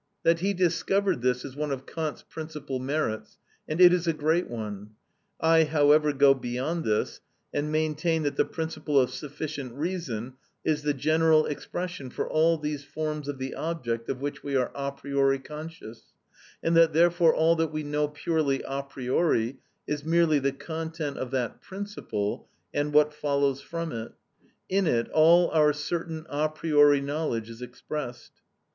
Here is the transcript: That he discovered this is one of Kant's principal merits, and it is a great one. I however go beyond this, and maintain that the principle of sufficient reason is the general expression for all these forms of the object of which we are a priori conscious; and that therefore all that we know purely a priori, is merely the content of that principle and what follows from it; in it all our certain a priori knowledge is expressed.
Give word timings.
That 0.23 0.39
he 0.39 0.55
discovered 0.55 1.21
this 1.21 1.45
is 1.45 1.55
one 1.55 1.69
of 1.71 1.85
Kant's 1.85 2.23
principal 2.27 2.79
merits, 2.79 3.37
and 3.67 3.79
it 3.79 3.93
is 3.93 4.07
a 4.07 4.13
great 4.13 4.49
one. 4.49 4.95
I 5.39 5.63
however 5.63 6.11
go 6.11 6.33
beyond 6.33 6.85
this, 6.85 7.21
and 7.53 7.71
maintain 7.71 8.23
that 8.23 8.35
the 8.35 8.43
principle 8.45 8.99
of 8.99 9.11
sufficient 9.11 9.75
reason 9.75 10.33
is 10.65 10.81
the 10.81 10.95
general 10.95 11.45
expression 11.45 12.09
for 12.09 12.27
all 12.27 12.57
these 12.57 12.83
forms 12.83 13.27
of 13.27 13.37
the 13.37 13.53
object 13.53 14.09
of 14.09 14.21
which 14.21 14.43
we 14.43 14.55
are 14.55 14.71
a 14.73 14.91
priori 14.91 15.37
conscious; 15.37 16.05
and 16.63 16.75
that 16.75 16.93
therefore 16.93 17.35
all 17.35 17.55
that 17.57 17.71
we 17.71 17.83
know 17.83 18.07
purely 18.07 18.63
a 18.65 18.81
priori, 18.81 19.59
is 19.85 20.03
merely 20.03 20.39
the 20.39 20.51
content 20.51 21.17
of 21.17 21.29
that 21.29 21.61
principle 21.61 22.49
and 22.73 22.91
what 22.91 23.13
follows 23.13 23.61
from 23.61 23.91
it; 23.91 24.13
in 24.67 24.87
it 24.87 25.09
all 25.09 25.51
our 25.51 25.71
certain 25.71 26.25
a 26.27 26.49
priori 26.49 27.01
knowledge 27.01 27.51
is 27.51 27.61
expressed. 27.61 28.31